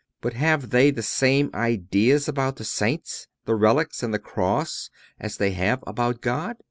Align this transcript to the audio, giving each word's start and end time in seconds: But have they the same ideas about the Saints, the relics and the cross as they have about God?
But 0.19 0.33
have 0.33 0.71
they 0.71 0.89
the 0.89 1.03
same 1.03 1.51
ideas 1.53 2.27
about 2.27 2.55
the 2.55 2.63
Saints, 2.63 3.27
the 3.45 3.53
relics 3.53 4.01
and 4.01 4.11
the 4.11 4.17
cross 4.17 4.89
as 5.19 5.37
they 5.37 5.51
have 5.51 5.83
about 5.85 6.21
God? 6.21 6.57